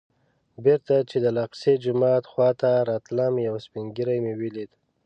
[0.63, 4.71] بېرته چې د الاقصی جومات خوا ته راتلم یو سپین ږیری مې ولید.